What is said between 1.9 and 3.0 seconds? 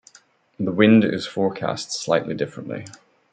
slightly differently.